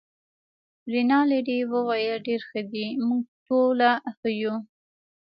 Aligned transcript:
رینالډي 0.93 1.59
وویل: 1.71 2.13
ډیر 2.27 2.41
ښه 2.49 2.61
دي، 2.71 2.87
موږ 3.07 3.23
ټوله 3.47 3.89
ښه 4.17 4.29
یو. 4.41 4.55